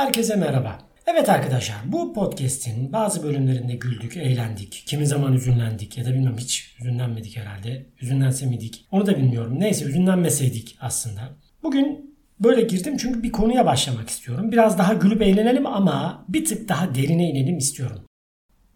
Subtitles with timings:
[0.00, 0.78] Herkese merhaba.
[1.06, 4.82] Evet arkadaşlar bu podcast'in bazı bölümlerinde güldük, eğlendik.
[4.86, 7.86] Kimi zaman üzünlendik ya da bilmem hiç üzünlenmedik herhalde.
[8.00, 8.86] Üzünlense miydik?
[8.90, 9.60] Onu da bilmiyorum.
[9.60, 11.20] Neyse üzünlenmeseydik aslında.
[11.62, 14.52] Bugün böyle girdim çünkü bir konuya başlamak istiyorum.
[14.52, 18.02] Biraz daha gülüp eğlenelim ama bir tık daha derine inelim istiyorum.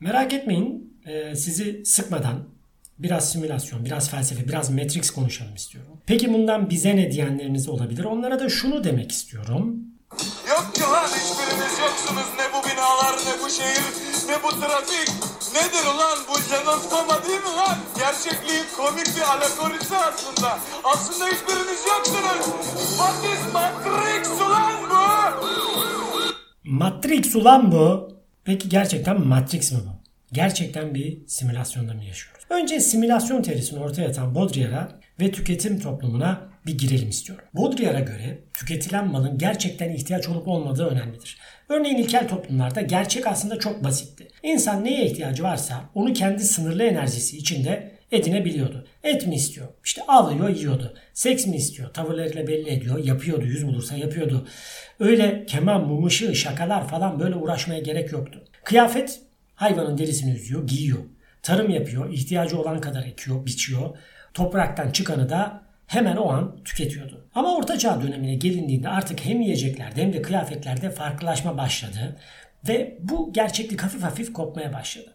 [0.00, 2.48] Merak etmeyin e, sizi sıkmadan
[2.98, 5.92] biraz simülasyon, biraz felsefe, biraz Matrix konuşalım istiyorum.
[6.06, 8.04] Peki bundan bize ne diyenleriniz olabilir?
[8.04, 9.93] Onlara da şunu demek istiyorum.
[10.48, 13.84] Yok ki lan hiçbiriniz yoksunuz ne bu binalar ne bu şehir
[14.28, 15.08] ne bu trafik.
[15.54, 17.76] Nedir ulan bu Lennon değil mi lan?
[17.98, 20.58] Gerçekliğin komik bir alegorisi aslında.
[20.84, 22.46] Aslında hiçbiriniz yoksunuz.
[22.98, 25.04] What is Matrix ulan bu?
[26.64, 28.08] Matrix ulan bu.
[28.44, 30.04] Peki gerçekten Matrix mi bu?
[30.32, 32.44] Gerçekten bir simülasyonda mı yaşıyoruz?
[32.50, 37.44] Önce simülasyon teorisini ortaya atan Baudrillard'a ve tüketim toplumuna bir girelim istiyorum.
[37.54, 41.38] Baudrillard'a göre tüketilen malın gerçekten ihtiyaç olup olmadığı önemlidir.
[41.68, 44.28] Örneğin ilkel toplumlarda gerçek aslında çok basitti.
[44.42, 48.86] İnsan neye ihtiyacı varsa onu kendi sınırlı enerjisi içinde edinebiliyordu.
[49.02, 49.68] Et mi istiyor?
[49.84, 50.94] İşte alıyor yiyordu.
[51.14, 51.94] Seks mi istiyor?
[51.94, 52.98] Tavırlarıyla belli ediyor.
[53.04, 53.44] Yapıyordu.
[53.44, 54.46] Yüz bulursa yapıyordu.
[55.00, 58.44] Öyle keman, mum ışığı, şakalar falan böyle uğraşmaya gerek yoktu.
[58.64, 59.20] Kıyafet
[59.54, 60.98] hayvanın derisini üzüyor, giyiyor.
[61.42, 63.96] Tarım yapıyor, ihtiyacı olan kadar ekiyor, biçiyor.
[64.34, 67.28] Topraktan çıkanı da hemen o an tüketiyordu.
[67.34, 72.16] Ama Orta Çağ dönemine gelindiğinde artık hem yiyeceklerde hem de kıyafetlerde farklılaşma başladı
[72.68, 75.14] ve bu gerçeklik hafif hafif kopmaya başladı.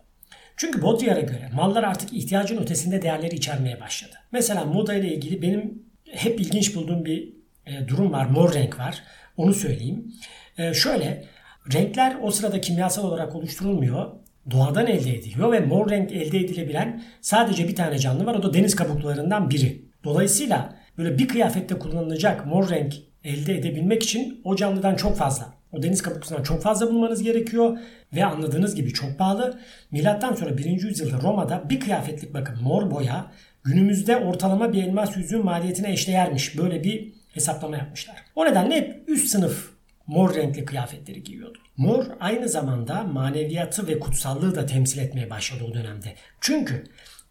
[0.57, 4.15] Çünkü Baudrillard'a göre mallar artık ihtiyacın ötesinde değerleri içermeye başladı.
[4.31, 7.33] Mesela moda ile ilgili benim hep ilginç bulduğum bir
[7.65, 8.25] e, durum var.
[8.25, 9.03] Mor renk var.
[9.37, 10.13] Onu söyleyeyim.
[10.57, 11.25] E, şöyle
[11.73, 14.11] renkler o sırada kimyasal olarak oluşturulmuyor
[14.51, 18.53] doğadan elde ediliyor ve mor renk elde edilebilen sadece bir tane canlı var o da
[18.53, 19.88] deniz kabuklarından biri.
[20.03, 25.83] Dolayısıyla böyle bir kıyafette kullanılacak mor renk elde edebilmek için o canlıdan çok fazla, o
[25.83, 27.77] deniz kabuklusundan çok fazla bulmanız gerekiyor
[28.13, 29.59] ve anladığınız gibi çok pahalı.
[29.91, 30.65] Milattan sonra 1.
[30.65, 33.31] yüzyılda Roma'da bir kıyafetlik bakın mor boya
[33.63, 36.57] günümüzde ortalama bir elmas yüzüğün maliyetine eşdeğermiş.
[36.57, 38.15] Böyle bir hesaplama yapmışlar.
[38.35, 39.69] O nedenle hep üst sınıf
[40.07, 41.57] mor renkli kıyafetleri giyiyordu.
[41.77, 46.15] Mor aynı zamanda maneviyatı ve kutsallığı da temsil etmeye başladı o dönemde.
[46.41, 46.83] Çünkü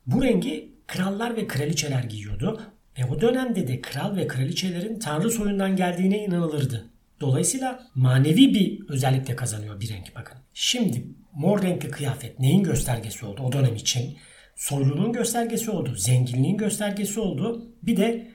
[0.06, 2.60] bu rengi krallar ve kraliçeler giyiyordu
[2.98, 6.90] ve o dönemde de kral ve kraliçelerin tanrı soyundan geldiğine inanılırdı.
[7.20, 10.38] Dolayısıyla manevi bir özellikle kazanıyor bir renk bakın.
[10.54, 11.04] Şimdi
[11.34, 14.16] mor renkli kıyafet neyin göstergesi oldu o dönem için?
[14.56, 17.72] Soyluluğun göstergesi oldu, zenginliğin göstergesi oldu.
[17.82, 18.30] Bir de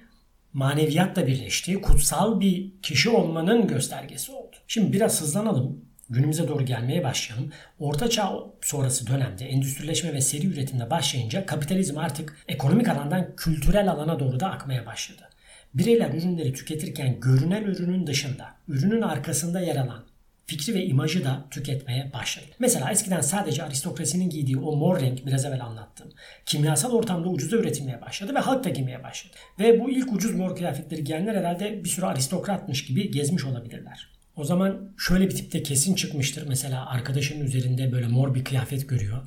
[0.53, 4.55] maneviyatla birleştiği kutsal bir kişi olmanın göstergesi oldu.
[4.67, 5.85] Şimdi biraz hızlanalım.
[6.13, 7.51] Günümüze doğru gelmeye başlayalım.
[7.79, 14.19] Orta Çağ sonrası dönemde endüstrileşme ve seri üretimle başlayınca kapitalizm artık ekonomik alandan kültürel alana
[14.19, 15.29] doğru da akmaya başladı.
[15.73, 20.03] Bireyler ürünleri tüketirken görünen ürünün dışında, ürünün arkasında yer alan
[20.45, 22.45] fikri ve imajı da tüketmeye başladı.
[22.59, 26.09] Mesela eskiden sadece aristokrasinin giydiği o mor renk biraz evvel anlattım.
[26.45, 29.33] Kimyasal ortamda ucuza üretilmeye başladı ve halk da giymeye başladı.
[29.59, 34.12] Ve bu ilk ucuz mor kıyafetleri giyenler herhalde bir sürü aristokratmış gibi gezmiş olabilirler.
[34.37, 36.47] O zaman şöyle bir tipte kesin çıkmıştır.
[36.47, 39.17] Mesela arkadaşının üzerinde böyle mor bir kıyafet görüyor.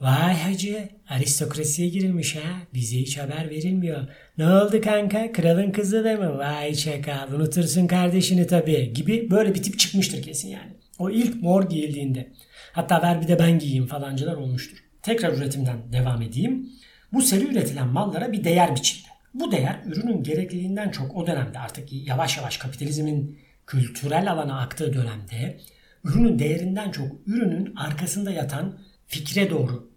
[0.00, 2.60] Vay hacı aristokrasiye girilmiş ha.
[2.74, 4.08] Bize hiç haber verilmiyor.
[4.38, 6.38] Ne oldu kanka kralın kızı da mı?
[6.38, 10.72] Vay çakal unutursun kardeşini tabii gibi böyle bir tip çıkmıştır kesin yani.
[10.98, 12.32] O ilk mor giyildiğinde.
[12.72, 14.78] Hatta ver bir de ben giyeyim falancılar olmuştur.
[15.02, 16.68] Tekrar üretimden devam edeyim.
[17.12, 19.08] Bu seri üretilen mallara bir değer biçildi.
[19.34, 25.60] Bu değer ürünün gerekliliğinden çok o dönemde artık yavaş yavaş kapitalizmin kültürel alana aktığı dönemde
[26.04, 29.90] ürünün değerinden çok ürünün arkasında yatan fikre doğru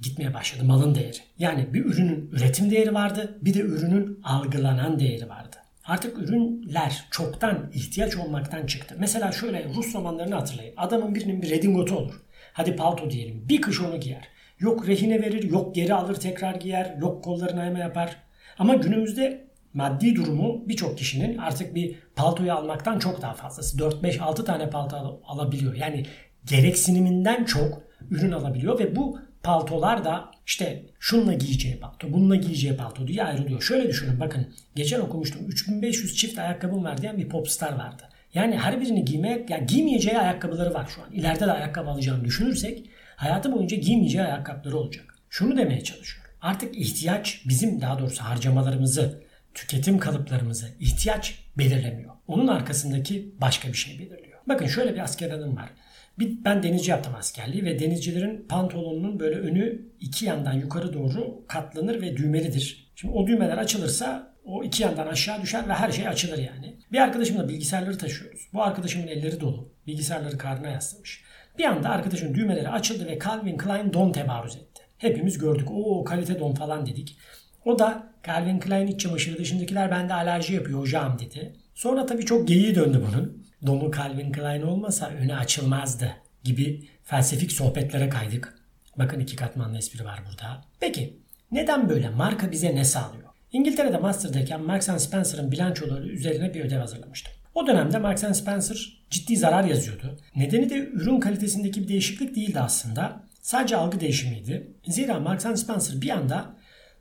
[0.00, 1.16] gitmeye başladı malın değeri.
[1.38, 5.56] Yani bir ürünün üretim değeri vardı bir de ürünün algılanan değeri vardı.
[5.84, 8.94] Artık ürünler çoktan ihtiyaç olmaktan çıktı.
[8.98, 10.74] Mesela şöyle Rus romanlarını hatırlayın.
[10.76, 12.14] Adamın birinin bir redingotu olur.
[12.52, 13.48] Hadi palto diyelim.
[13.48, 14.28] Bir kış onu giyer.
[14.58, 18.16] Yok rehine verir, yok geri alır tekrar giyer, yok kollarına yama yapar.
[18.58, 23.78] Ama günümüzde maddi durumu birçok kişinin artık bir paltoyu almaktan çok daha fazlası.
[23.78, 25.74] 4-5-6 tane palto alabiliyor.
[25.74, 26.06] Yani
[26.44, 33.06] gereksiniminden çok ürün alabiliyor ve bu paltolar da işte şunla giyeceği palto, bununla giyeceği palto
[33.06, 33.62] diye ayrılıyor.
[33.62, 38.02] Şöyle düşünün bakın geçen okumuştum 3500 çift ayakkabım var diyen bir popstar vardı.
[38.34, 41.12] Yani her birini giymeye, yani giymeyeceği ayakkabıları var şu an.
[41.12, 45.04] İleride de ayakkabı alacağını düşünürsek hayatı boyunca giymeyeceği ayakkabıları olacak.
[45.30, 46.30] Şunu demeye çalışıyorum.
[46.40, 49.22] Artık ihtiyaç bizim daha doğrusu harcamalarımızı,
[49.54, 52.14] tüketim kalıplarımızı ihtiyaç belirlemiyor.
[52.26, 54.40] Onun arkasındaki başka bir şey belirliyor.
[54.48, 55.70] Bakın şöyle bir asker anım var.
[56.18, 62.02] Bir, ben denizci yaptım askerliği ve denizcilerin pantolonunun böyle önü iki yandan yukarı doğru katlanır
[62.02, 62.92] ve düğmelidir.
[62.94, 66.76] Şimdi o düğmeler açılırsa o iki yandan aşağı düşer ve her şey açılır yani.
[66.92, 68.48] Bir arkadaşımla bilgisayarları taşıyoruz.
[68.52, 69.72] Bu arkadaşımın elleri dolu.
[69.86, 71.24] Bilgisayarları karnına yaslamış.
[71.58, 74.82] Bir anda arkadaşın düğmeleri açıldı ve Calvin Klein don tebarüz etti.
[74.98, 75.68] Hepimiz gördük.
[75.70, 77.18] O kalite don falan dedik.
[77.64, 81.56] O da Calvin Klein iç çamaşırı dışındakiler bende alerji yapıyor hocam dedi.
[81.74, 83.44] Sonra tabii çok geyiği döndü bunun.
[83.66, 86.10] Donu Calvin Klein olmasa önü açılmazdı
[86.44, 88.58] gibi felsefik sohbetlere kaydık.
[88.98, 90.64] Bakın iki katmanlı espri var burada.
[90.80, 91.20] Peki
[91.52, 92.08] neden böyle?
[92.08, 93.28] Marka bize ne sağlıyor?
[93.52, 97.32] İngiltere'de master'dayken Marks Spencer'ın bilançoları üzerine bir ödev hazırlamıştım.
[97.54, 100.18] O dönemde Marks Spencer ciddi zarar yazıyordu.
[100.36, 103.24] Nedeni de ürün kalitesindeki bir değişiklik değildi aslında.
[103.42, 104.72] Sadece algı değişimiydi.
[104.86, 106.53] Zira Marks Spencer bir anda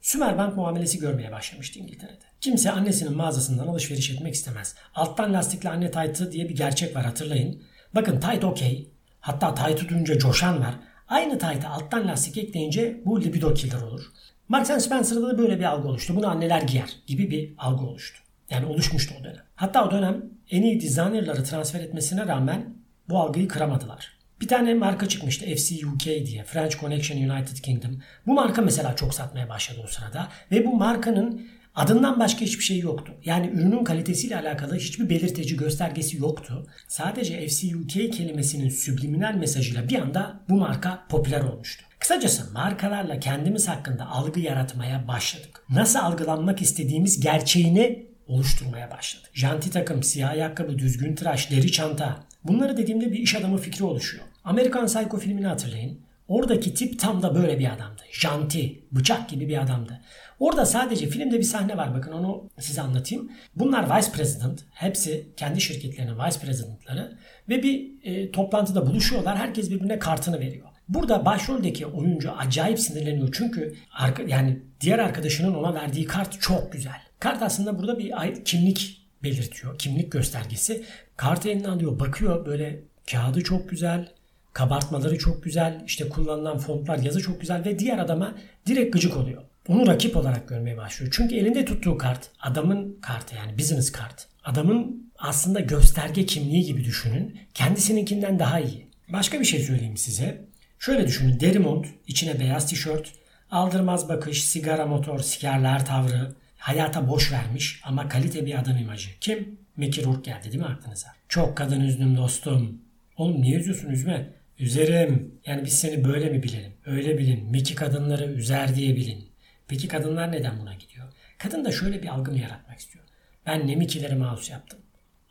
[0.03, 2.25] Sümerbank muamelesi görmeye başlamıştı İngiltere'de.
[2.41, 4.75] Kimse annesinin mağazasından alışveriş etmek istemez.
[4.95, 7.63] Alttan lastikli anne taytı diye bir gerçek var hatırlayın.
[7.95, 8.89] Bakın tayt okey.
[9.19, 10.75] Hatta taytı duyunca coşan var.
[11.07, 14.03] Aynı tayta alttan lastik ekleyince bu libido killer olur.
[14.47, 16.15] Marks Spencer'da da böyle bir algı oluştu.
[16.15, 18.19] Bunu anneler giyer gibi bir algı oluştu.
[18.49, 19.43] Yani oluşmuştu o dönem.
[19.55, 22.75] Hatta o dönem en iyi designerları transfer etmesine rağmen
[23.09, 24.17] bu algıyı kıramadılar.
[24.41, 26.43] Bir tane marka çıkmıştı FC UK diye.
[26.43, 27.99] French Connection United Kingdom.
[28.27, 30.27] Bu marka mesela çok satmaya başladı o sırada.
[30.51, 33.13] Ve bu markanın adından başka hiçbir şey yoktu.
[33.25, 36.67] Yani ürünün kalitesiyle alakalı hiçbir belirtici göstergesi yoktu.
[36.87, 41.85] Sadece FC UK kelimesinin subliminal mesajıyla bir anda bu marka popüler olmuştu.
[41.99, 45.63] Kısacası markalarla kendimiz hakkında algı yaratmaya başladık.
[45.69, 49.29] Nasıl algılanmak istediğimiz gerçeğini oluşturmaya başladık.
[49.33, 52.23] Janti takım, siyah ayakkabı, düzgün tıraş, deri çanta.
[52.43, 54.23] Bunları dediğimde bir iş adamı fikri oluşuyor.
[54.43, 55.99] Amerikan Psycho filmini hatırlayın.
[56.27, 58.01] Oradaki tip tam da böyle bir adamdı.
[58.11, 60.01] Janti, bıçak gibi bir adamdı.
[60.39, 63.31] Orada sadece filmde bir sahne var bakın onu size anlatayım.
[63.55, 64.61] Bunlar vice president.
[64.71, 67.17] Hepsi kendi şirketlerinin vice presidentları.
[67.49, 69.37] Ve bir e, toplantıda buluşuyorlar.
[69.37, 70.67] Herkes birbirine kartını veriyor.
[70.89, 73.29] Burada başroldeki oyuncu acayip sinirleniyor.
[73.37, 77.01] Çünkü arka, yani diğer arkadaşının ona verdiği kart çok güzel.
[77.19, 78.13] Kart aslında burada bir
[78.45, 79.77] kimlik belirtiyor.
[79.77, 80.83] Kimlik göstergesi.
[81.17, 82.79] Kartı eline alıyor, bakıyor böyle
[83.11, 84.11] kağıdı çok güzel,
[84.53, 88.35] kabartmaları çok güzel, işte kullanılan fontlar, yazı çok güzel ve diğer adama
[88.67, 89.43] direkt gıcık oluyor.
[89.67, 91.13] Onu rakip olarak görmeye başlıyor.
[91.15, 94.27] Çünkü elinde tuttuğu kart adamın kartı yani business kart.
[94.43, 97.39] Adamın aslında gösterge kimliği gibi düşünün.
[97.53, 98.87] Kendisininkinden daha iyi.
[99.09, 100.45] Başka bir şey söyleyeyim size.
[100.79, 103.11] Şöyle düşünün deri mont, içine beyaz tişört,
[103.51, 109.09] aldırmaz bakış, sigara motor, sikerler tavrı, hayata boş vermiş ama kalite bir adam imajı.
[109.21, 109.57] Kim?
[109.77, 111.07] Mickey geldi değil mi aklınıza?
[111.29, 112.81] Çok kadın üzdüm dostum.
[113.17, 114.33] Oğlum niye üzüyorsun üzme?
[114.59, 115.39] Üzerim.
[115.45, 116.73] Yani biz seni böyle mi bilelim?
[116.85, 117.51] Öyle bilin.
[117.51, 119.29] Mickey kadınları üzer diye bilin.
[119.67, 121.07] Peki kadınlar neden buna gidiyor?
[121.37, 123.05] Kadın da şöyle bir algı mı yaratmak istiyor?
[123.45, 124.79] Ben ne Mickey'leri mouse yaptım.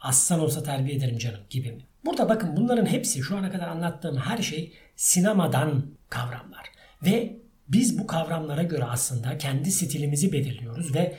[0.00, 1.82] Aslan olsa terbiye ederim canım gibi mi?
[2.04, 6.66] Burada bakın bunların hepsi şu ana kadar anlattığım her şey sinemadan kavramlar.
[7.02, 7.36] Ve
[7.68, 11.16] biz bu kavramlara göre aslında kendi stilimizi belirliyoruz ve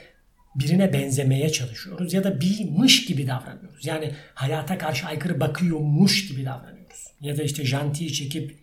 [0.55, 3.85] birine benzemeye çalışıyoruz ya da birmiş gibi davranıyoruz.
[3.85, 7.07] Yani hayata karşı aykırı bakıyormuş gibi davranıyoruz.
[7.21, 8.57] Ya da işte jantiyi çekip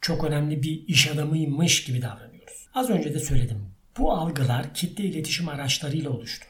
[0.00, 2.66] çok önemli bir iş adamıymış gibi davranıyoruz.
[2.74, 3.58] Az önce de söyledim.
[3.98, 6.46] Bu algılar kitle iletişim araçlarıyla oluştu.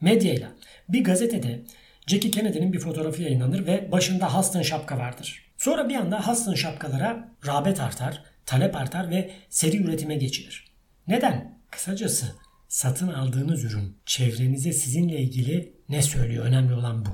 [0.00, 0.52] Medyayla.
[0.88, 1.62] Bir gazetede
[2.06, 5.42] Jackie Kennedy'nin bir fotoğrafı yayınlanır ve başında Huston şapka vardır.
[5.58, 10.64] Sonra bir anda Huston şapkalara rağbet artar, talep artar ve seri üretime geçilir.
[11.08, 11.58] Neden?
[11.70, 12.34] Kısacası
[12.68, 16.44] satın aldığınız ürün çevrenize sizinle ilgili ne söylüyor?
[16.44, 17.10] Önemli olan bu.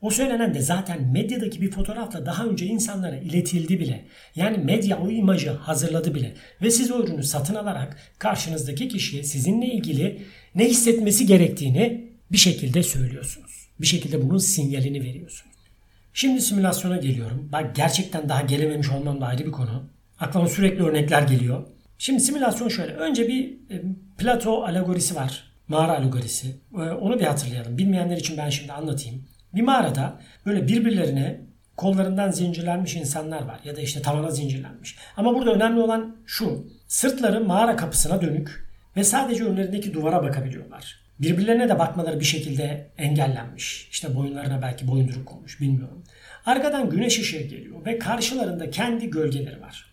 [0.00, 4.04] O söylenen de zaten medyadaki bir fotoğrafla daha önce insanlara iletildi bile.
[4.36, 6.34] Yani medya o imajı hazırladı bile.
[6.62, 10.22] Ve siz o ürünü satın alarak karşınızdaki kişiye sizinle ilgili
[10.54, 13.68] ne hissetmesi gerektiğini bir şekilde söylüyorsunuz.
[13.80, 15.56] Bir şekilde bunun sinyalini veriyorsunuz.
[16.14, 17.48] Şimdi simülasyona geliyorum.
[17.52, 19.90] Bak gerçekten daha gelememiş olmam da ayrı bir konu.
[20.20, 21.64] Aklıma sürekli örnekler geliyor.
[21.98, 22.92] Şimdi simülasyon şöyle.
[22.92, 23.82] Önce bir e,
[24.18, 25.52] Plato alegorisi var.
[25.68, 26.48] Mağara alegorisi.
[26.74, 27.78] E, onu bir hatırlayalım.
[27.78, 29.24] Bilmeyenler için ben şimdi anlatayım.
[29.54, 31.40] Bir mağarada böyle birbirlerine
[31.76, 33.60] kollarından zincirlenmiş insanlar var.
[33.64, 34.96] Ya da işte tavana zincirlenmiş.
[35.16, 36.66] Ama burada önemli olan şu.
[36.88, 41.00] Sırtları mağara kapısına dönük ve sadece önlerindeki duvara bakabiliyorlar.
[41.20, 43.88] Birbirlerine de bakmaları bir şekilde engellenmiş.
[43.90, 46.04] İşte boyunlarına belki boyunduruk konmuş bilmiyorum.
[46.46, 49.87] Arkadan güneş ışığı geliyor ve karşılarında kendi gölgeleri var.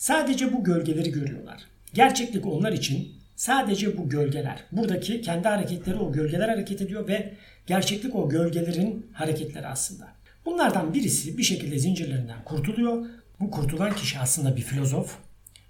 [0.00, 1.62] Sadece bu gölgeleri görüyorlar.
[1.94, 4.64] Gerçeklik onlar için sadece bu gölgeler.
[4.72, 7.34] Buradaki kendi hareketleri o gölgeler hareket ediyor ve
[7.66, 10.08] gerçeklik o gölgelerin hareketleri aslında.
[10.46, 13.06] Bunlardan birisi bir şekilde zincirlerinden kurtuluyor.
[13.40, 15.16] Bu kurtulan kişi aslında bir filozof.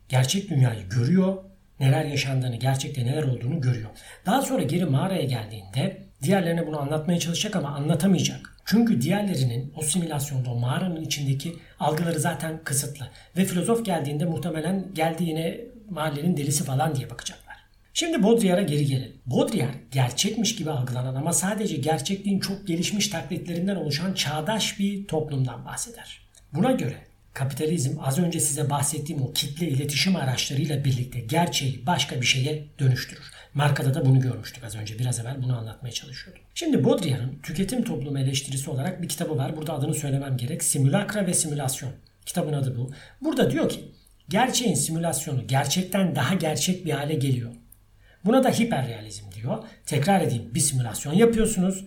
[0.08, 1.36] Gerçek dünyayı görüyor.
[1.80, 3.90] Neler yaşandığını, gerçekte neler olduğunu görüyor.
[4.26, 8.49] Daha sonra geri mağaraya geldiğinde diğerlerine bunu anlatmaya çalışacak ama anlatamayacak.
[8.70, 13.10] Çünkü diğerlerinin o simülasyonda o mağaranın içindeki algıları zaten kısıtlı.
[13.36, 15.60] Ve filozof geldiğinde muhtemelen geldi yine
[15.90, 17.56] mahallenin delisi falan diye bakacaklar.
[17.94, 19.16] Şimdi Baudrillard'a geri gelelim.
[19.26, 26.20] Baudrillard gerçekmiş gibi algılanan ama sadece gerçekliğin çok gelişmiş taklitlerinden oluşan çağdaş bir toplumdan bahseder.
[26.52, 26.96] Buna göre
[27.34, 33.30] kapitalizm az önce size bahsettiğim o kitle iletişim araçlarıyla birlikte gerçeği başka bir şeye dönüştürür.
[33.54, 34.98] Markada da bunu görmüştük az önce.
[34.98, 36.42] Biraz evvel bunu anlatmaya çalışıyordum.
[36.54, 39.56] Şimdi Baudrillard'ın tüketim toplumu eleştirisi olarak bir kitabı var.
[39.56, 40.64] Burada adını söylemem gerek.
[40.64, 41.92] Simülakra ve simülasyon.
[42.26, 42.90] Kitabın adı bu.
[43.20, 43.84] Burada diyor ki
[44.28, 47.50] gerçeğin simülasyonu gerçekten daha gerçek bir hale geliyor.
[48.24, 49.64] Buna da hiperrealizm diyor.
[49.86, 51.84] Tekrar edeyim bir simülasyon yapıyorsunuz.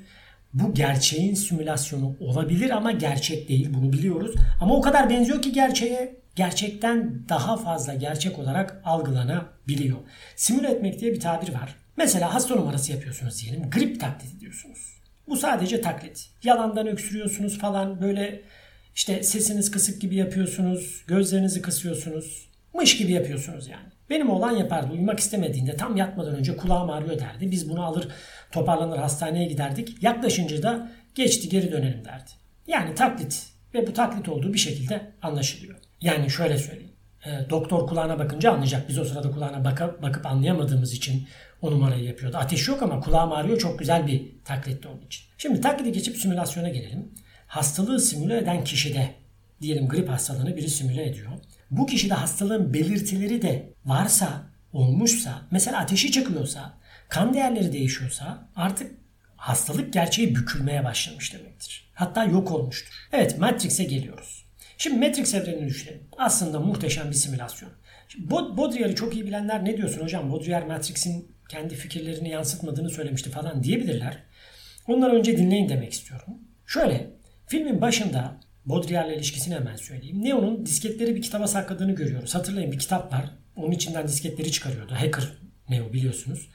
[0.54, 4.36] Bu gerçeğin simülasyonu olabilir ama gerçek değil bunu biliyoruz.
[4.62, 9.98] Ama o kadar benziyor ki gerçeğe gerçekten daha fazla gerçek olarak algılanabiliyor.
[10.36, 11.76] Simüle etmek diye bir tabir var.
[11.98, 13.70] Mesela hasta numarası yapıyorsunuz diyelim.
[13.70, 14.94] Grip taklidi diyorsunuz.
[15.28, 16.30] Bu sadece taklit.
[16.44, 18.42] Yalandan öksürüyorsunuz falan böyle
[18.96, 21.04] işte sesiniz kısık gibi yapıyorsunuz.
[21.08, 22.50] Gözlerinizi kısıyorsunuz.
[22.74, 23.94] Mış gibi yapıyorsunuz yani.
[24.10, 24.94] Benim oğlan yapardı.
[24.94, 27.52] Uyumak istemediğinde tam yatmadan önce kulağım ağrıyor derdi.
[27.52, 28.08] Biz bunu alır
[28.54, 30.04] toparlanır hastaneye giderdik.
[30.04, 32.32] Yaklaşınca da geçti geri dönelim derdi.
[32.68, 35.76] Yani taklit ve bu taklit olduğu bir şekilde anlaşılıyor.
[36.02, 36.92] Yani şöyle söyleyeyim.
[37.26, 38.90] E, doktor kulağına bakınca anlayacak.
[38.90, 41.28] Biz o sırada kulağına bakıp, bakıp anlayamadığımız için
[41.62, 42.38] o numarayı yapıyordu.
[42.38, 45.26] Ateş yok ama kulağım ağrıyor çok güzel bir taklitti onun için.
[45.38, 47.12] Şimdi taklidi geçip simülasyona gelelim.
[47.48, 49.10] Hastalığı simüle eden kişide
[49.62, 51.32] diyelim grip hastalığını biri simüle ediyor.
[51.72, 54.44] Bu kişide hastalığın belirtileri de varsa,
[54.74, 56.74] olmuşsa, mesela ateşi çıkıyorsa,
[57.14, 58.92] kan değerleri değişiyorsa artık
[59.36, 61.92] hastalık gerçeği bükülmeye başlamış demektir.
[61.94, 62.94] Hatta yok olmuştur.
[63.12, 64.46] Evet Matrix'e geliyoruz.
[64.78, 66.04] Şimdi Matrix evrenini düşünelim.
[66.18, 67.72] Aslında muhteşem bir simülasyon.
[68.30, 70.32] Baudrillard'ı çok iyi bilenler ne diyorsun hocam?
[70.32, 74.24] Baudrillard Matrix'in kendi fikirlerini yansıtmadığını söylemişti falan diyebilirler.
[74.88, 76.34] Onları önce dinleyin demek istiyorum.
[76.68, 77.10] Şöyle,
[77.48, 80.24] filmin başında Baudrillard'la ilişkisini hemen söyleyeyim.
[80.24, 82.36] Neo'nun disketleri bir kitaba sakladığını görüyoruz.
[82.36, 83.26] Hatırlayın bir kitap var.
[83.56, 84.94] Onun içinden disketleri çıkarıyordu.
[84.96, 85.24] Hacker
[85.70, 86.50] Neo biliyorsunuz.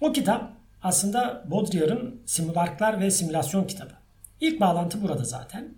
[0.00, 3.92] O kitap aslında Baudrillard'ın simülarklar ve simülasyon kitabı.
[4.40, 5.74] İlk bağlantı burada zaten.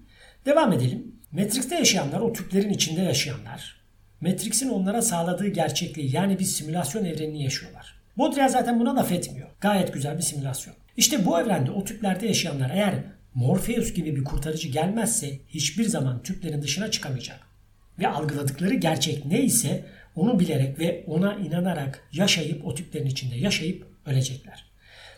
[0.46, 1.12] Devam edelim.
[1.32, 3.80] Matrix'te yaşayanlar o tüplerin içinde yaşayanlar.
[4.20, 7.94] Matrix'in onlara sağladığı gerçekliği yani bir simülasyon evrenini yaşıyorlar.
[8.16, 9.48] Baudrillard zaten buna laf etmiyor.
[9.60, 10.74] Gayet güzel bir simülasyon.
[10.96, 12.94] İşte bu evrende o tüplerde yaşayanlar eğer
[13.34, 17.40] Morpheus gibi bir kurtarıcı gelmezse hiçbir zaman tüplerin dışına çıkamayacak.
[17.98, 19.84] Ve algıladıkları gerçek neyse
[20.16, 24.68] onu bilerek ve ona inanarak yaşayıp o tüplerin içinde yaşayıp ölecekler.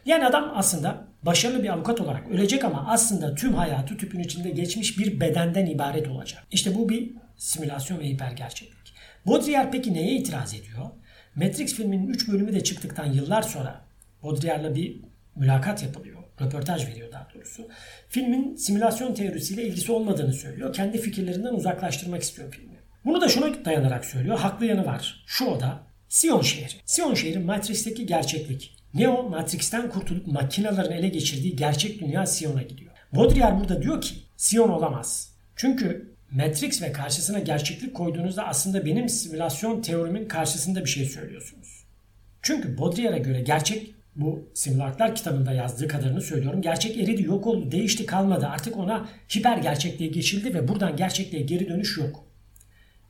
[0.06, 4.98] Yani adam aslında başarılı bir avukat olarak ölecek ama aslında tüm hayatı tüpün içinde geçmiş
[4.98, 6.42] bir bedenden ibaret olacak.
[6.50, 8.94] İşte bu bir simülasyon ve hipergerçeklik.
[9.26, 10.90] Baudrillard peki neye itiraz ediyor?
[11.34, 13.84] Matrix filminin 3 bölümü de çıktıktan yıllar sonra
[14.22, 15.00] Baudrillard'la bir
[15.36, 16.20] mülakat yapılıyor.
[16.40, 17.68] Röportaj veriyor daha doğrusu.
[18.08, 20.72] Filmin simülasyon teorisiyle ilgisi olmadığını söylüyor.
[20.72, 22.76] Kendi fikirlerinden uzaklaştırmak istiyor filmi.
[23.04, 24.38] Bunu da şuna dayanarak söylüyor.
[24.38, 25.24] Haklı yanı var.
[25.26, 26.74] Şu oda Sion şehri.
[26.84, 28.79] Sion şehri Matrix'teki gerçeklik.
[28.94, 32.90] Neo Matrix'ten kurtulup makinaların ele geçirdiği gerçek dünya Sion'a gidiyor.
[33.12, 35.34] Baudrillard burada diyor ki Sion olamaz.
[35.56, 41.84] Çünkü Matrix ve karşısına gerçeklik koyduğunuzda aslında benim simülasyon teorimin karşısında bir şey söylüyorsunuz.
[42.42, 46.62] Çünkü Baudrillard'a göre gerçek bu Simulaklar kitabında yazdığı kadarını söylüyorum.
[46.62, 48.46] Gerçek eridi, yok oldu, değişti, kalmadı.
[48.46, 52.24] Artık ona hiper gerçekliğe geçildi ve buradan gerçekliğe geri dönüş yok.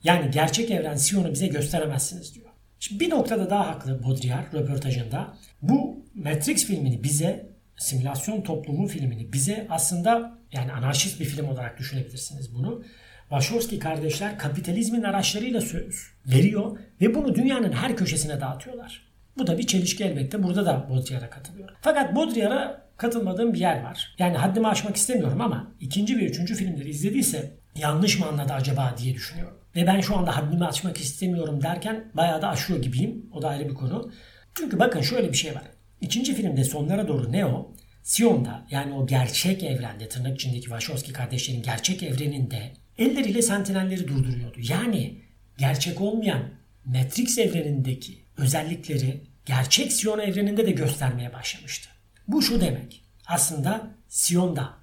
[0.05, 2.50] Yani gerçek evren Sion'u bize gösteremezsiniz diyor.
[2.81, 5.37] Şimdi bir noktada daha haklı Baudrillard röportajında.
[5.63, 12.55] Bu Matrix filmini bize, simülasyon toplumu filmini bize aslında yani anarşist bir film olarak düşünebilirsiniz
[12.55, 12.85] bunu.
[13.29, 19.11] Wachowski kardeşler kapitalizmin araçlarıyla söz veriyor ve bunu dünyanın her köşesine dağıtıyorlar.
[19.39, 20.43] Bu da bir çelişki elbette.
[20.43, 21.75] Burada da Baudrillard'a katılıyorum.
[21.81, 24.15] Fakat Baudrillard'a katılmadığım bir yer var.
[24.19, 29.15] Yani haddimi aşmak istemiyorum ama ikinci ve üçüncü filmleri izlediyse yanlış mı anladı acaba diye
[29.15, 29.60] düşünüyorum.
[29.77, 33.27] Ve ben şu anda haddimi açmak istemiyorum derken bayağı da aşıyor gibiyim.
[33.33, 34.13] O da ayrı bir konu.
[34.55, 35.63] Çünkü bakın şöyle bir şey var.
[36.01, 42.03] İkinci filmde sonlara doğru Neo, Sion'da yani o gerçek evrende tırnak içindeki Wachowski kardeşlerin gerçek
[42.03, 44.59] evreninde elleriyle sentinelleri durduruyordu.
[44.69, 45.23] Yani
[45.59, 46.43] gerçek olmayan
[46.85, 51.89] Matrix evrenindeki özellikleri gerçek Sion evreninde de göstermeye başlamıştı.
[52.29, 53.05] Bu şu demek.
[53.27, 54.75] Aslında Sion da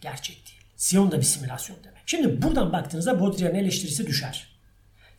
[0.00, 0.65] gerçek değil.
[0.76, 2.02] Sion da bir simülasyon demek.
[2.06, 4.56] Şimdi buradan baktığınızda Baudrillard'ın eleştirisi düşer.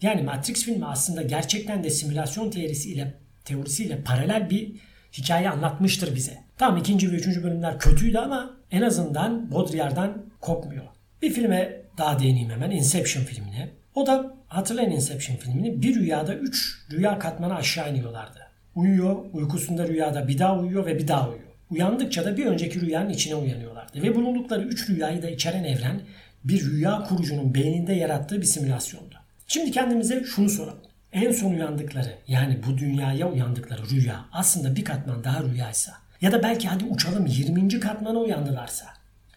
[0.01, 3.13] Yani Matrix filmi aslında gerçekten de simülasyon teorisiyle
[3.45, 4.75] teorisiyle paralel bir
[5.13, 6.37] hikaye anlatmıştır bize.
[6.57, 10.85] Tamam ikinci ve üçüncü bölümler kötüydü ama en azından Baudrillard'dan kopmuyor.
[11.21, 12.71] Bir filme daha değineyim hemen.
[12.71, 13.69] Inception filmine.
[13.95, 15.81] O da hatırlayın Inception filmini.
[15.81, 18.39] Bir rüyada üç rüya katmanı aşağı iniyorlardı.
[18.75, 21.46] Uyuyor, uykusunda rüyada bir daha uyuyor ve bir daha uyuyor.
[21.69, 24.01] Uyandıkça da bir önceki rüyanın içine uyanıyorlardı.
[24.01, 26.01] Ve bulundukları üç rüyayı da içeren evren
[26.43, 29.15] bir rüya kurucunun beyninde yarattığı bir simülasyondu.
[29.47, 30.81] Şimdi kendimize şunu soralım.
[31.13, 36.43] en son uyandıkları yani bu dünyaya uyandıkları rüya aslında bir katman daha rüyaysa ya da
[36.43, 37.79] belki hadi uçalım 20.
[37.79, 38.85] katmana uyandılarsa.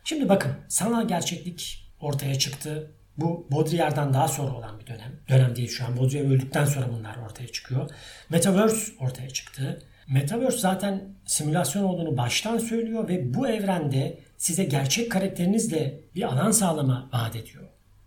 [0.04, 2.90] Şimdi bakın sanal gerçeklik ortaya çıktı.
[3.16, 5.12] Bu Baudrillard'dan daha sonra olan bir dönem.
[5.28, 5.96] Dönem değil şu an.
[5.96, 7.90] Baudrillard öldükten sonra bunlar ortaya çıkıyor.
[8.30, 9.82] Metaverse ortaya çıktı.
[10.11, 17.09] Metaverse zaten simülasyon olduğunu baştan söylüyor ve bu evrende size gerçek karakterinizle bir alan sağlama
[17.12, 17.64] vaat ediyor.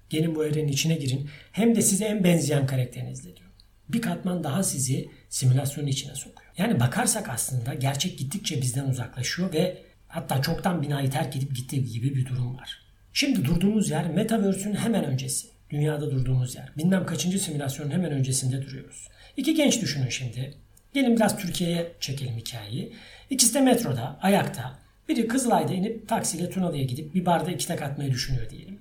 [0.10, 1.30] Gelin bu evrenin içine girin.
[1.52, 3.50] Hem de size en benzeyen karakterinizle diyor.
[3.90, 6.52] Bir katman daha sizi simülasyonun içine sokuyor.
[6.58, 12.16] Yani bakarsak aslında gerçek gittikçe bizden uzaklaşıyor ve hatta çoktan binayı terk edip gittiği gibi
[12.16, 12.82] bir durum var.
[13.14, 15.48] Şimdi durduğumuz yer Metaverse'ün hemen öncesi.
[15.70, 16.72] Dünyada durduğumuz yer.
[16.78, 19.08] Bilmem kaçıncı simülasyonun hemen öncesinde duruyoruz.
[19.38, 20.63] İki genç düşünün şimdi.
[20.94, 22.94] Gelin biraz Türkiye'ye çekelim hikayeyi.
[23.30, 24.80] İkisi de metroda, ayakta.
[25.10, 28.80] Biri Kızılay'da inip taksiyle Tunalı'ya gidip bir barda iki tak atmayı düşünüyor diyelim.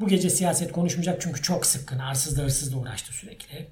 [0.00, 1.98] Bu gece siyaset konuşmayacak çünkü çok sıkkın.
[1.98, 3.66] Arsızla hırsızla uğraştı sürekli.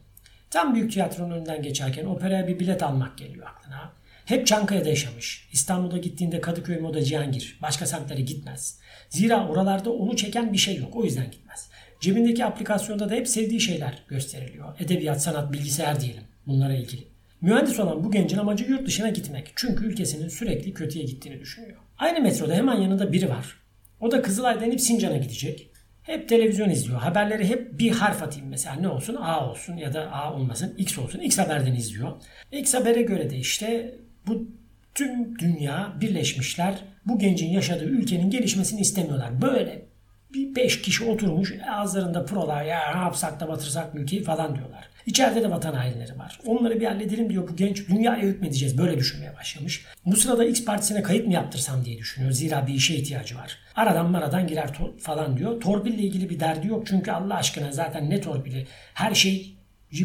[0.51, 3.93] Tam büyük tiyatronun önünden geçerken operaya bir bilet almak geliyor aklına.
[4.25, 5.49] Hep Çankaya'da yaşamış.
[5.53, 7.59] İstanbul'a gittiğinde Kadıköy Moda Cihangir.
[7.63, 8.79] Başka semtlere gitmez.
[9.09, 10.97] Zira oralarda onu çeken bir şey yok.
[10.97, 11.71] O yüzden gitmez.
[12.01, 14.81] Cebindeki aplikasyonda da hep sevdiği şeyler gösteriliyor.
[14.81, 16.23] Edebiyat, sanat, bilgisayar diyelim.
[16.47, 17.10] Bunlara ilgili.
[17.41, 19.53] Mühendis olan bu gencin amacı yurt dışına gitmek.
[19.57, 21.77] Çünkü ülkesinin sürekli kötüye gittiğini düşünüyor.
[21.99, 23.57] Aynı metroda hemen yanında biri var.
[24.01, 25.71] O da Kızılay'dan inip Sincan'a gidecek.
[26.03, 27.01] Hep televizyon izliyor.
[27.01, 30.99] Haberleri hep bir harf atayım mesela ne olsun A olsun ya da A olmasın X
[30.99, 31.21] olsun.
[31.21, 32.13] X haberden izliyor.
[32.53, 33.95] X habere göre de işte
[34.27, 34.49] bu
[34.95, 36.75] tüm dünya birleşmişler.
[37.07, 39.43] Bu gencin yaşadığı ülkenin gelişmesini istemiyorlar.
[39.43, 39.87] Böyle
[40.35, 44.90] bir beş kişi oturmuş ağızlarında prolar ya ne yapsak da batırsak ülkeyi falan diyorlar.
[45.11, 46.41] İçeride de vatan hainleri var.
[46.47, 47.89] Onları bir halledelim diyor bu genç.
[47.89, 48.79] Dünyaya hükmedeceğiz.
[48.79, 49.85] Böyle düşünmeye başlamış.
[50.07, 52.33] Bu sırada X partisine kayıt mı yaptırsam diye düşünüyor.
[52.33, 53.59] Zira bir işe ihtiyacı var.
[53.77, 55.61] Aradan maradan girer falan diyor.
[55.61, 56.87] Torpille ilgili bir derdi yok.
[56.87, 58.67] Çünkü Allah aşkına zaten ne torpili?
[58.95, 59.55] Her şey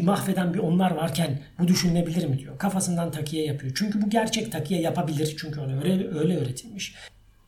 [0.02, 2.58] mahveden bir onlar varken bu düşünülebilir mi diyor.
[2.58, 3.72] Kafasından takiye yapıyor.
[3.76, 5.36] Çünkü bu gerçek takiye yapabilir.
[5.38, 6.94] Çünkü ona öyle, öyle öğretilmiş.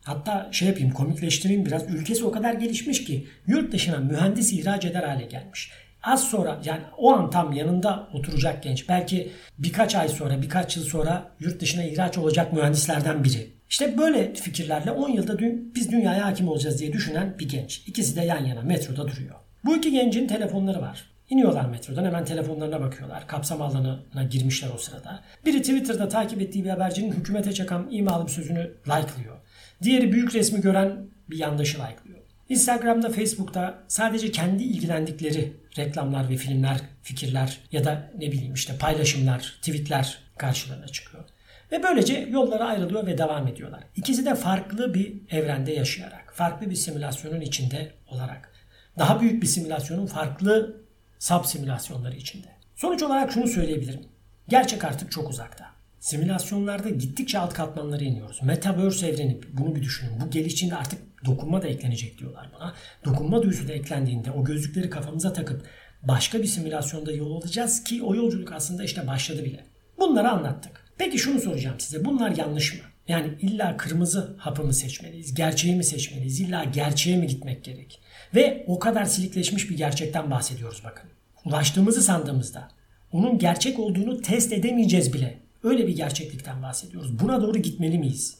[0.03, 1.89] Hatta şey yapayım komikleştireyim biraz.
[1.89, 5.71] Ülkesi o kadar gelişmiş ki yurt dışına mühendis ihraç eder hale gelmiş.
[6.03, 8.89] Az sonra yani o an tam yanında oturacak genç.
[8.89, 13.49] Belki birkaç ay sonra, birkaç yıl sonra yurt dışına ihraç olacak mühendislerden biri.
[13.69, 17.83] İşte böyle fikirlerle 10 yılda dün, biz dünyaya hakim olacağız diye düşünen bir genç.
[17.87, 19.35] İkisi de yan yana metroda duruyor.
[19.65, 21.09] Bu iki gencin telefonları var.
[21.29, 23.27] İniyorlar metrodan hemen telefonlarına bakıyorlar.
[23.27, 25.19] Kapsam alanına girmişler o sırada.
[25.45, 29.35] Biri Twitter'da takip ettiği bir habercinin hükümete çakan imalı sözünü like'lıyor.
[29.83, 32.08] Diğeri büyük resmi gören bir yandaşı like'lıyor.
[32.49, 39.53] Instagram'da, Facebook'ta sadece kendi ilgilendikleri reklamlar ve filmler, fikirler ya da ne bileyim işte paylaşımlar,
[39.61, 41.23] tweetler karşılarına çıkıyor.
[41.71, 43.83] Ve böylece yollara ayrılıyor ve devam ediyorlar.
[43.95, 48.53] İkisi de farklı bir evrende yaşayarak, farklı bir simülasyonun içinde olarak.
[48.99, 50.81] Daha büyük bir simülasyonun farklı
[51.19, 52.47] sub simülasyonları içinde.
[52.75, 54.01] Sonuç olarak şunu söyleyebilirim.
[54.47, 55.78] Gerçek artık çok uzakta.
[55.99, 58.39] Simülasyonlarda gittikçe alt katmanlara iniyoruz.
[58.43, 60.21] Metaverse evreni bunu bir düşünün.
[60.21, 62.73] Bu gelişinde artık dokunma da eklenecek diyorlar buna.
[63.05, 65.65] Dokunma duyusu da eklendiğinde o gözlükleri kafamıza takıp
[66.03, 69.65] başka bir simülasyonda yol alacağız ki o yolculuk aslında işte başladı bile.
[69.99, 70.85] Bunları anlattık.
[70.97, 72.05] Peki şunu soracağım size.
[72.05, 72.79] Bunlar yanlış mı?
[73.07, 75.33] Yani illa kırmızı hapı mı seçmeliyiz?
[75.33, 76.39] Gerçeği mi seçmeliyiz?
[76.39, 78.01] İlla gerçeğe mi gitmek gerek?
[78.35, 81.09] Ve o kadar silikleşmiş bir gerçekten bahsediyoruz bakın.
[81.45, 82.67] Ulaştığımızı sandığımızda
[83.11, 85.48] onun gerçek olduğunu test edemeyeceğiz bile.
[85.63, 87.19] Öyle bir gerçeklikten bahsediyoruz.
[87.19, 88.37] Buna doğru gitmeli miyiz?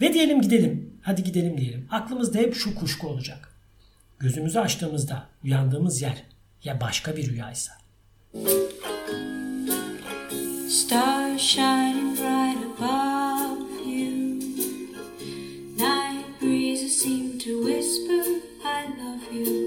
[0.00, 0.98] Ve diyelim gidelim.
[1.02, 1.88] Hadi gidelim diyelim.
[1.90, 3.54] Aklımızda hep şu kuşku olacak.
[4.18, 6.24] Gözümüzü açtığımızda uyandığımız yer
[6.64, 7.72] ya başka bir rüyaysa.
[10.68, 14.10] Star shining bright above you.
[15.78, 18.24] Night breezes seem to whisper
[18.64, 19.63] I love you.